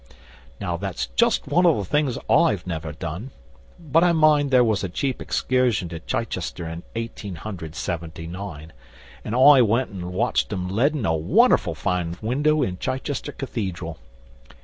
[0.59, 3.29] 'Now that's just one of the things I've never done.
[3.79, 8.73] But I mind there was a cheap excursion to Chichester in Eighteen hundred Seventy nine,
[9.23, 13.99] an' I went an' watched 'em leadin' a won'erful fine window in Chichester Cathedral.